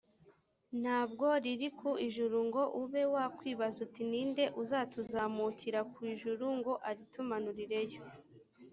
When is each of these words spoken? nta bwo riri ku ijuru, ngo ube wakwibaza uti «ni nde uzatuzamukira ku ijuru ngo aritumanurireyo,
nta 0.81 0.99
bwo 1.11 1.27
riri 1.43 1.69
ku 1.79 1.89
ijuru, 2.07 2.37
ngo 2.47 2.63
ube 2.81 3.01
wakwibaza 3.13 3.77
uti 3.85 4.01
«ni 4.11 4.21
nde 4.29 4.45
uzatuzamukira 4.61 5.79
ku 5.91 5.99
ijuru 6.13 6.45
ngo 6.57 6.73
aritumanurireyo, 6.89 8.01